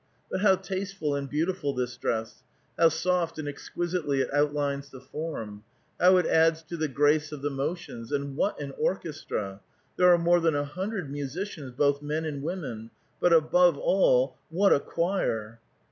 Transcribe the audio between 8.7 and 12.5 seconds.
orchestra! There are more than a hundred musicians, both men and